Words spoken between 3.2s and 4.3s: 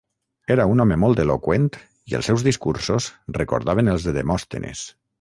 recordaven els de